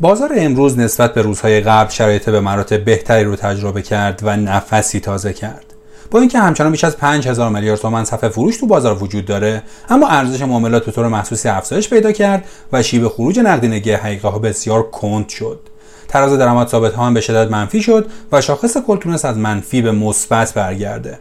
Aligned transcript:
بازار 0.00 0.32
امروز 0.36 0.78
نسبت 0.78 1.14
به 1.14 1.22
روزهای 1.22 1.60
قبل 1.60 1.90
شرایط 1.90 2.30
به 2.30 2.40
مراتب 2.40 2.84
بهتری 2.84 3.24
رو 3.24 3.36
تجربه 3.36 3.82
کرد 3.82 4.20
و 4.22 4.36
نفسی 4.36 5.00
تازه 5.00 5.32
کرد. 5.32 5.64
با 6.10 6.20
اینکه 6.20 6.38
همچنان 6.38 6.72
بیش 6.72 6.84
از 6.84 6.96
5000 6.96 7.50
میلیارد 7.50 7.80
تومان 7.80 8.04
صفحه 8.04 8.28
فروش 8.28 8.56
تو 8.56 8.66
بازار 8.66 9.02
وجود 9.02 9.24
داره 9.24 9.62
اما 9.88 10.08
ارزش 10.08 10.42
معاملات 10.42 10.84
به 10.84 10.92
طور 10.92 11.08
محسوسی 11.08 11.48
افزایش 11.48 11.90
پیدا 11.90 12.12
کرد 12.12 12.44
و 12.72 12.82
شیب 12.82 13.08
خروج 13.08 13.38
نقدینگی 13.38 13.92
حقیقه 13.92 14.28
ها 14.28 14.38
بسیار 14.38 14.82
کند 14.82 15.28
شد. 15.28 15.60
تراز 16.08 16.32
درآمد 16.32 16.68
ثابت 16.68 16.94
ها 16.94 17.06
هم 17.06 17.14
به 17.14 17.20
شدت 17.20 17.50
منفی 17.50 17.82
شد 17.82 18.06
و 18.32 18.40
شاخص 18.40 18.76
کل 18.76 18.96
تونست 18.96 19.24
از 19.24 19.36
منفی 19.36 19.82
به 19.82 19.92
مثبت 19.92 20.54
برگرده. 20.54 21.18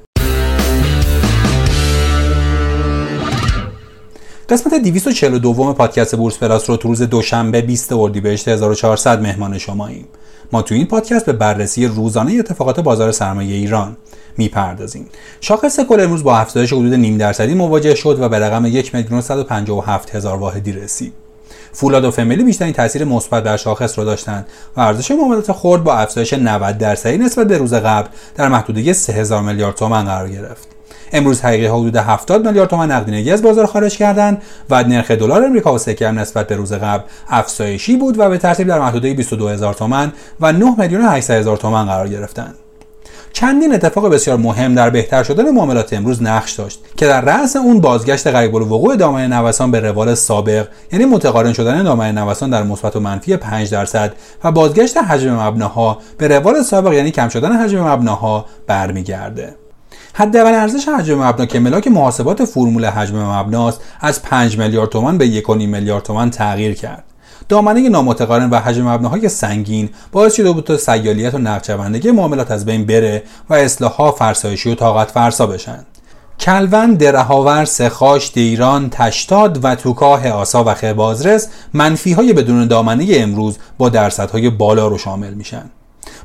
قسمت 4.50 4.74
242 4.74 5.74
پادکست 5.74 6.16
بورس 6.16 6.38
پلاس 6.38 6.70
رو 6.70 6.78
تو 6.78 6.88
روز 6.88 7.02
دوشنبه 7.02 7.62
20 7.62 7.94
اردیبهشت 7.94 8.48
1400 8.48 9.22
مهمان 9.22 9.58
شماییم. 9.58 10.06
ما 10.52 10.62
تو 10.62 10.76
این 10.76 10.86
پادکست 10.86 11.26
به 11.26 11.34
بررسی 11.34 11.88
روزانه 11.88 12.34
اتفاقات 12.40 12.80
بازار 12.80 13.12
سرمایه 13.12 13.56
ایران 13.56 13.98
می‌پردازیم. 14.38 15.06
شاخص 15.42 15.80
کل 15.80 16.00
امروز 16.00 16.24
با 16.24 16.38
افزایش 16.38 16.74
حدود 16.74 16.94
نیم 16.94 17.18
درصدی 17.18 17.54
مواجه 17.54 17.96
شد 17.96 18.20
و 18.20 18.30
به 18.30 18.40
رقم 18.40 18.66
1 18.66 18.96
میلیون 18.96 19.24
هزار 20.14 20.38
واحدی 20.38 20.72
رسید. 20.72 21.14
فولاد 21.72 22.06
و 22.06 22.12
فمیلی 22.12 22.44
بیشترین 22.44 22.74
تاثیر 22.74 23.04
مثبت 23.04 23.44
در 23.44 23.58
شاخص 23.58 24.00
رو 24.00 24.06
داشتند 24.06 24.48
و 24.78 24.82
ارزش 24.82 25.12
معاملات 25.12 25.52
خرد 25.52 25.84
با 25.84 25.94
افزایش 25.94 26.34
90 26.34 26.78
درصدی 26.78 27.18
نسبت 27.18 27.48
به 27.48 27.58
روز 27.58 27.74
قبل 27.74 28.08
در 28.36 28.48
محدوده 28.48 28.94
3000 28.94 29.42
میلیارد 29.42 29.76
تومان 29.76 30.06
قرار 30.06 30.30
گرفت. 30.30 30.77
امروز 31.14 31.42
حقیقی 31.42 31.66
حدود 31.66 31.96
70 31.96 32.48
میلیارد 32.48 32.70
تومان 32.70 32.92
نقدینگی 32.92 33.32
از 33.32 33.42
بازار 33.42 33.66
خارج 33.66 33.98
کردند 33.98 34.42
و 34.70 34.84
نرخ 34.84 35.12
دلار 35.12 35.44
امریکا 35.44 35.74
و 35.74 35.78
سکه 35.78 36.08
هم 36.08 36.20
نسبت 36.20 36.48
به 36.48 36.56
روز 36.56 36.74
قبل 36.74 37.04
افزایشی 37.30 37.98
بود 37.98 38.20
و 38.20 38.30
به 38.30 38.38
ترتیب 38.38 38.68
در 38.68 38.80
محدوده 38.80 39.14
22 39.14 39.48
هزار 39.48 39.74
تومان 39.74 40.14
و 40.40 40.54
9 40.54 40.76
میلیون 40.78 41.02
800 41.02 41.34
هزار 41.34 41.58
تومان 41.58 41.86
قرار 41.86 42.08
گرفتند. 42.08 42.56
چندین 43.34 43.74
اتفاق 43.74 44.14
بسیار 44.14 44.38
مهم 44.38 44.76
در 44.76 44.90
بهتر 44.90 45.24
شدن 45.24 45.52
معاملات 45.52 45.94
امروز 45.94 46.24
نقش 46.24 46.54
داشت 46.54 46.80
که 46.98 47.08
در 47.08 47.22
رأس 47.22 47.56
اون 47.56 47.82
بازگشت 47.82 48.28
قریب 48.28 48.56
الوقوع 48.56 48.96
دامنه 48.96 49.28
نوسان 49.28 49.72
به 49.72 49.80
روال 49.80 50.16
سابق 50.16 50.68
یعنی 50.92 51.06
متقارن 51.06 51.54
شدن 51.54 51.84
دامنه 51.84 52.22
نوسان 52.22 52.50
در 52.50 52.64
مثبت 52.64 52.96
و 52.96 53.00
منفی 53.00 53.38
5 53.38 53.72
درصد 53.72 54.14
و 54.44 54.52
بازگشت 54.52 54.98
حجم 54.98 55.48
مبناها 55.48 55.98
به 56.18 56.28
روال 56.28 56.62
سابق 56.62 56.94
یعنی 56.94 57.12
کم 57.12 57.30
شدن 57.30 57.52
حجم 57.52 57.88
مبناها 57.88 58.46
برمیگرده 58.68 59.56
حداقل 60.20 60.54
ارزش 60.54 60.88
حجم 60.88 61.24
مبنا 61.24 61.46
که 61.46 61.60
ملاک 61.60 61.88
محاسبات 61.88 62.46
فرمول 62.46 62.86
حجم 62.86 63.18
مبناست 63.18 63.82
از 64.02 64.22
5 64.22 64.58
میلیارد 64.58 64.90
تومان 64.90 65.18
به 65.18 65.42
1.5 65.42 65.50
میلیارد 65.50 66.04
تومان 66.04 66.30
تغییر 66.30 66.74
کرد 66.74 67.04
دامنه 67.50 67.90
نامتقارن 67.90 68.50
و 68.50 68.60
حجم 68.60 68.88
مبناهای 68.88 69.30
سنگین 69.30 69.90
باعث 70.12 70.36
شده 70.36 70.52
بود 70.52 70.64
تا 70.64 70.78
سیالیت 70.78 71.34
و 71.34 71.38
نقدشوندگی 71.38 72.12
معاملات 72.12 72.52
از 72.52 72.66
بین 72.66 72.86
بره 72.86 73.24
و 73.50 73.54
اصلاحها 73.54 74.12
فرسایشی 74.12 74.72
و 74.72 74.76
طاقت 74.76 75.12
فرسا 75.12 75.48
بشن 75.48 75.86
کلون، 76.40 76.94
درهاور، 76.94 77.66
سخاش، 77.66 78.32
دیران، 78.34 78.90
تشتاد 78.90 79.66
و 79.66 79.76
توکاه 79.76 80.28
آسا 80.28 80.64
و 80.64 80.74
خبازرس 80.74 81.48
منفی 81.74 82.14
های 82.14 82.34
بدون 82.34 82.68
دامنه 82.68 83.08
امروز 83.10 83.58
با 83.78 83.90
درصدهای 83.90 84.50
بالا 84.50 84.88
رو 84.88 84.98
شامل 84.98 85.34
میشن. 85.34 85.70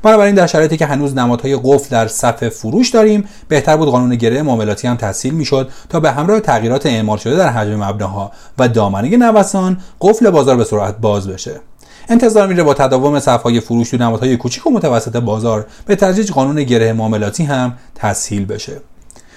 بنابراین 0.03 0.35
در 0.35 0.47
شرایطی 0.47 0.77
که 0.77 0.85
هنوز 0.85 1.15
نمادهای 1.15 1.59
قفل 1.63 1.89
در 1.89 2.07
صف 2.07 2.49
فروش 2.49 2.89
داریم 2.89 3.25
بهتر 3.47 3.77
بود 3.77 3.89
قانون 3.89 4.15
گره 4.15 4.41
معاملاتی 4.41 4.87
هم 4.87 4.95
تسهیل 4.95 5.33
می‌شد 5.33 5.71
تا 5.89 5.99
به 5.99 6.11
همراه 6.11 6.39
تغییرات 6.39 6.85
اعمال 6.85 7.17
شده 7.17 7.35
در 7.35 7.49
حجم 7.49 7.83
مبناها 7.83 8.31
و 8.57 8.67
دامنه 8.67 9.17
نوسان 9.17 9.77
قفل 10.01 10.29
بازار 10.29 10.57
به 10.57 10.63
سرعت 10.63 10.97
باز 10.97 11.27
بشه. 11.27 11.61
انتظار 12.09 12.47
میره 12.47 12.63
با 12.63 12.73
تداوم 12.73 13.19
صفهای 13.19 13.59
فروش 13.59 13.89
تو 13.89 13.97
نمادهای 13.97 14.37
کوچیک 14.37 14.67
و 14.67 14.69
متوسط 14.69 15.17
بازار 15.17 15.65
به 15.85 15.95
تدریج 15.95 16.31
قانون 16.31 16.63
گره 16.63 16.93
معاملاتی 16.93 17.43
هم 17.43 17.73
تسهیل 17.95 18.45
بشه. 18.45 18.81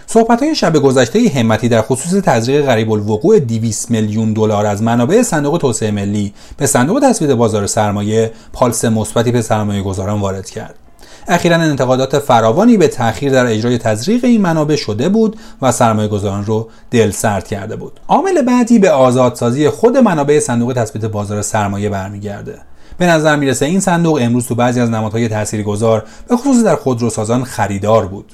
صحبت 0.09 0.43
های 0.43 0.55
شب 0.55 0.77
گذشته 0.77 1.19
همتی 1.35 1.69
در 1.69 1.83
خصوص 1.83 2.13
تزریق 2.13 2.67
غریب 2.67 2.93
الوقوع 2.93 3.39
200 3.39 3.91
میلیون 3.91 4.33
دلار 4.33 4.67
از 4.67 4.83
منابع 4.83 5.23
صندوق 5.23 5.59
توسعه 5.59 5.91
ملی 5.91 6.35
به 6.57 6.67
صندوق 6.67 7.01
تثبیت 7.03 7.31
بازار 7.31 7.67
سرمایه 7.67 8.33
پالس 8.53 8.85
مثبتی 8.85 9.33
به 9.33 9.43
سرمایه 9.43 9.83
گذاران 9.83 10.21
وارد 10.21 10.51
کرد. 10.51 10.75
اخیرا 11.29 11.57
انتقادات 11.57 12.19
فراوانی 12.19 12.77
به 12.77 12.89
تاخیر 12.89 13.33
در 13.33 13.47
اجرای 13.47 13.79
تزریق 13.79 14.25
این 14.25 14.41
منابع 14.41 14.77
شده 14.77 15.09
بود 15.09 15.37
و 15.63 15.73
سرمایه 15.73 16.09
گذاران 16.09 16.45
رو 16.45 16.69
دل 16.91 17.11
سرد 17.11 17.49
کرده 17.49 17.77
بود. 17.77 18.01
عامل 18.09 18.43
بعدی 18.43 18.79
به 18.79 18.91
آزادسازی 18.91 19.69
خود 19.69 19.97
منابع 19.97 20.41
صندوق 20.41 20.73
تثبیت 20.73 21.05
بازار 21.05 21.43
سرمایه 21.43 21.89
برمیگرده. 21.89 22.59
به 22.99 23.07
نظر 23.07 23.37
می‌رسه 23.37 23.67
این 23.67 23.81
صندوق 23.81 24.19
امروز 24.23 24.47
تو 24.47 24.55
بعضی 24.55 24.81
از 24.81 24.91
نمادهای 24.91 25.29
تاثیرگذار 25.29 26.05
به 26.29 26.37
خصوص 26.37 26.65
در 26.65 26.77
خودروسازان 26.77 27.45
خریدار 27.45 28.07
بود. 28.07 28.33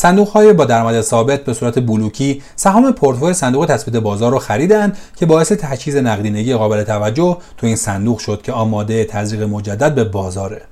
صندوق 0.00 0.28
های 0.28 0.52
با 0.52 0.64
درآمد 0.64 1.00
ثابت 1.00 1.44
به 1.44 1.54
صورت 1.54 1.78
بلوکی 1.78 2.42
سهام 2.56 2.92
پورتفوی 2.92 3.34
صندوق 3.34 3.66
تثبیت 3.66 3.96
بازار 3.96 4.32
رو 4.32 4.38
خریدند 4.38 4.96
که 5.16 5.26
باعث 5.26 5.52
تجهیز 5.52 5.96
نقدینگی 5.96 6.54
قابل 6.54 6.82
توجه 6.82 7.36
تو 7.56 7.66
این 7.66 7.76
صندوق 7.76 8.18
شد 8.18 8.42
که 8.42 8.52
آماده 8.52 9.04
تزریق 9.04 9.42
مجدد 9.42 9.94
به 9.94 10.04
بازاره. 10.04 10.62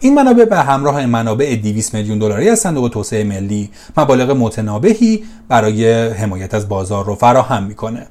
این 0.00 0.14
منابع 0.14 0.44
به 0.44 0.56
همراه 0.56 1.06
منابع 1.06 1.56
200 1.62 1.94
میلیون 1.94 2.18
دلاری 2.18 2.48
از 2.48 2.58
صندوق 2.58 2.88
توسعه 2.88 3.24
ملی 3.24 3.70
مبالغ 3.96 4.30
متنابهی 4.30 5.24
برای 5.48 6.08
حمایت 6.08 6.54
از 6.54 6.68
بازار 6.68 7.04
رو 7.04 7.14
فراهم 7.14 7.62
می‌کنه. 7.62 8.06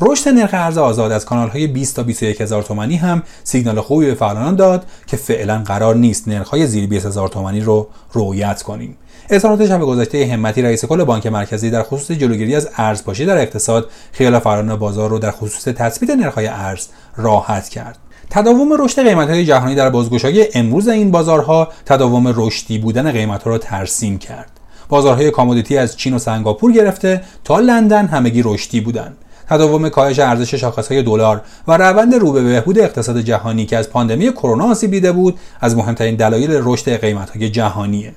رشد 0.00 0.28
نرخ 0.28 0.50
ارز 0.52 0.78
آزاد 0.78 1.12
از 1.12 1.24
کانال 1.24 1.48
های 1.48 1.66
20 1.66 1.96
تا 1.96 2.02
21 2.02 2.40
هزار 2.40 2.62
تومانی 2.62 2.96
هم 2.96 3.22
سیگنال 3.44 3.80
خوبی 3.80 4.06
به 4.06 4.14
فعالان 4.14 4.56
داد 4.56 4.86
که 5.06 5.16
فعلا 5.16 5.62
قرار 5.66 5.94
نیست 5.94 6.28
نرخ 6.28 6.48
های 6.48 6.66
زیر 6.66 6.86
20 6.86 7.06
هزار 7.06 7.28
تومانی 7.28 7.60
رو 7.60 7.88
رویت 8.12 8.62
کنیم. 8.62 8.96
اظهارات 9.30 9.66
شب 9.66 9.80
گذشته 9.80 10.26
همتی 10.26 10.62
رئیس 10.62 10.84
کل 10.84 11.04
بانک 11.04 11.26
مرکزی 11.26 11.70
در 11.70 11.82
خصوص 11.82 12.10
جلوگیری 12.10 12.54
از 12.54 12.68
ارزپاشی 12.76 13.26
در 13.26 13.38
اقتصاد 13.38 13.90
خیال 14.12 14.38
فعالان 14.38 14.76
بازار 14.76 15.10
رو 15.10 15.18
در 15.18 15.30
خصوص 15.30 15.64
تثبیت 15.64 16.10
نرخ‌های 16.10 16.46
ارز 16.46 16.86
راحت 17.16 17.68
کرد. 17.68 17.98
تداوم 18.30 18.82
رشد 18.82 19.02
قیمت‌های 19.02 19.44
جهانی 19.44 19.74
در 19.74 19.90
بازگشایی 19.90 20.44
امروز 20.54 20.88
این 20.88 21.10
بازارها 21.10 21.68
تداوم 21.86 22.32
رشدی 22.36 22.78
بودن 22.78 23.12
قیمت‌ها 23.12 23.50
را 23.50 23.58
ترسیم 23.58 24.18
کرد. 24.18 24.50
بازارهای 24.88 25.30
کامودیتی 25.30 25.78
از 25.78 25.96
چین 25.96 26.14
و 26.14 26.18
سنگاپور 26.18 26.72
گرفته 26.72 27.22
تا 27.44 27.60
لندن 27.60 28.06
همگی 28.06 28.42
رشدی 28.44 28.80
بودند. 28.80 29.16
تداوم 29.48 29.88
کاهش 29.88 30.18
ارزش 30.18 30.54
شاخصهای 30.54 31.02
دلار 31.02 31.42
و 31.68 31.76
روند 31.76 32.14
رو 32.14 32.32
به 32.32 32.42
بهبود 32.42 32.78
اقتصاد 32.78 33.20
جهانی 33.20 33.66
که 33.66 33.76
از 33.76 33.90
پاندمی 33.90 34.32
کرونا 34.32 34.64
آسیب 34.64 34.90
دیده 34.90 35.12
بود 35.12 35.38
از 35.60 35.76
مهمترین 35.76 36.14
دلایل 36.14 36.50
رشد 36.62 37.00
قیمت‌های 37.00 37.50
جهانیه. 37.50 38.14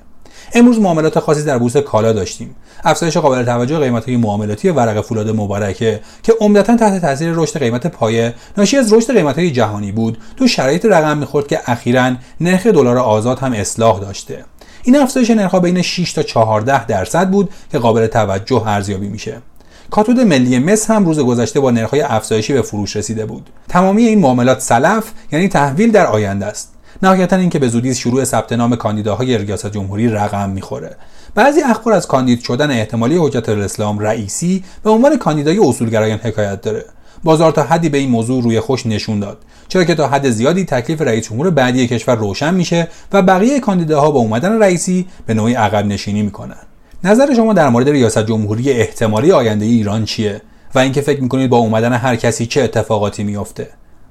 امروز 0.54 0.78
معاملات 0.78 1.18
خاصی 1.18 1.42
در 1.42 1.58
بورس 1.58 1.76
کالا 1.76 2.12
داشتیم. 2.12 2.54
افزایش 2.84 3.16
قابل 3.16 3.44
توجه 3.44 3.78
قیمت 3.78 4.04
های 4.04 4.16
معاملاتی 4.16 4.70
ورق 4.70 5.00
فولاد 5.00 5.28
مبارکه 5.28 6.00
که 6.22 6.34
عمدتا 6.40 6.76
تحت 6.76 7.00
تاثیر 7.00 7.32
رشد 7.32 7.58
قیمت 7.58 7.86
پایه 7.86 8.34
ناشی 8.56 8.76
از 8.76 8.92
رشد 8.92 9.14
قیمت 9.14 9.38
های 9.38 9.50
جهانی 9.50 9.92
بود 9.92 10.18
تو 10.36 10.48
شرایط 10.48 10.84
رقم 10.84 11.18
می‌خورد 11.18 11.46
که 11.46 11.60
اخیرا 11.66 12.12
نرخ 12.40 12.66
دلار 12.66 12.98
آزاد 12.98 13.38
هم 13.38 13.52
اصلاح 13.52 14.00
داشته. 14.00 14.44
این 14.82 14.96
افزایش 14.96 15.30
نرخ 15.30 15.54
بین 15.54 15.82
6 15.82 16.12
تا 16.12 16.22
14 16.22 16.86
درصد 16.86 17.30
بود 17.30 17.50
که 17.72 17.78
قابل 17.78 18.06
توجه 18.06 18.62
ارزیابی 18.66 19.08
میشه. 19.08 19.42
کاتود 19.90 20.20
ملی 20.20 20.58
مس 20.58 20.90
هم 20.90 21.04
روز 21.04 21.20
گذشته 21.20 21.60
با 21.60 21.70
نرخ‌های 21.70 22.00
افزایشی 22.00 22.52
به 22.52 22.62
فروش 22.62 22.96
رسیده 22.96 23.26
بود. 23.26 23.50
تمامی 23.68 24.04
این 24.04 24.18
معاملات 24.18 24.60
سلف 24.60 25.04
یعنی 25.32 25.48
تحویل 25.48 25.90
در 25.90 26.06
آینده 26.06 26.46
است. 26.46 26.72
نهایتا 27.02 27.36
اینکه 27.36 27.58
به 27.58 27.68
زودی 27.68 27.94
شروع 27.94 28.24
ثبت 28.24 28.52
نام 28.52 28.76
کاندیداهای 28.76 29.38
ریاست 29.38 29.66
جمهوری 29.66 30.08
رقم 30.08 30.50
می‌خوره. 30.50 30.96
بعضی 31.34 31.60
اخبار 31.62 31.94
از 31.94 32.06
کاندید 32.06 32.40
شدن 32.40 32.70
احتمالی 32.70 33.18
حجت 33.18 33.48
الاسلام 33.48 33.98
رئیسی 33.98 34.64
به 34.82 34.90
عنوان 34.90 35.16
کاندیدای 35.16 35.58
اصولگرایان 35.58 36.18
حکایت 36.18 36.60
داره. 36.60 36.84
بازار 37.24 37.52
تا 37.52 37.62
حدی 37.62 37.88
به 37.88 37.98
این 37.98 38.10
موضوع 38.10 38.42
روی 38.42 38.60
خوش 38.60 38.86
نشون 38.86 39.20
داد. 39.20 39.38
چرا 39.68 39.84
که 39.84 39.94
تا 39.94 40.08
حد 40.08 40.30
زیادی 40.30 40.64
تکلیف 40.64 41.00
رئیس 41.02 41.28
جمهور 41.28 41.50
بعدی 41.50 41.88
کشور 41.88 42.14
روشن 42.14 42.54
میشه 42.54 42.88
و 43.12 43.22
بقیه 43.22 43.60
کاندیداها 43.60 44.10
با 44.10 44.20
اومدن 44.20 44.62
رئیسی 44.62 45.06
به 45.26 45.34
نوعی 45.34 45.54
عقب 45.54 45.86
نشینی 45.86 46.22
می‌کنن. 46.22 46.69
نظر 47.04 47.34
شما 47.34 47.52
در 47.52 47.68
مورد 47.68 47.88
ریاست 47.88 48.26
جمهوری 48.26 48.70
احتمالی 48.70 49.32
آینده 49.32 49.64
ایران 49.64 50.04
چیه؟ 50.04 50.42
و 50.74 50.78
اینکه 50.78 51.00
فکر 51.00 51.22
می‌کنید 51.22 51.50
با 51.50 51.56
اومدن 51.56 51.92
هر 51.92 52.16
کسی 52.16 52.46
چه 52.46 52.62
اتفاقاتی 52.62 53.24
میافته؟ 53.24 53.68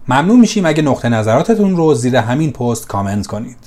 ممنون 0.07 0.39
میشیم 0.39 0.65
اگه 0.65 0.81
نقطه 0.83 1.09
نظراتتون 1.09 1.77
رو 1.77 1.94
زیر 1.94 2.15
همین 2.15 2.51
پست 2.51 2.88
کامنت 2.88 3.27
کنید. 3.27 3.57